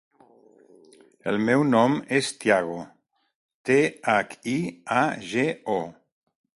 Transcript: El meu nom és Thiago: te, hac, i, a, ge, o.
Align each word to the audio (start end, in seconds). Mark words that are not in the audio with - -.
El 1.31 1.37
meu 1.49 1.65
nom 1.75 1.99
és 2.21 2.31
Thiago: 2.43 2.79
te, 3.71 3.79
hac, 4.15 4.37
i, 4.57 4.61
a, 5.01 5.07
ge, 5.33 5.49
o. 5.81 5.83